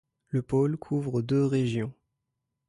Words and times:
Le 0.29 0.41
pôle 0.41 0.77
couvre 0.77 1.21
deux 1.21 1.45
régions. 1.45 1.93